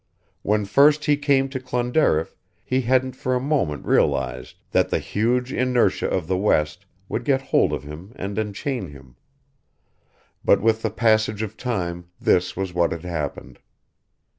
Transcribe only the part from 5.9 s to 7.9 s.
of the west would get hold of